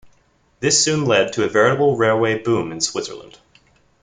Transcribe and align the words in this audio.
This 0.61 0.83
soon 0.83 1.05
led 1.05 1.31
to 1.33 1.43
a 1.43 1.47
veritable 1.47 1.95
railway 1.95 2.39
boom 2.39 2.71
in 2.71 2.81
Switzerland. 2.81 3.37